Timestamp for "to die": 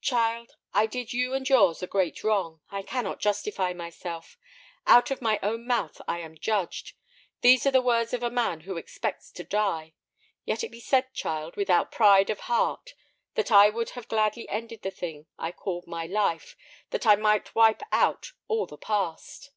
9.32-9.94